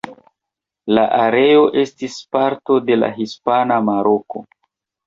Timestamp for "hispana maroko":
3.21-4.49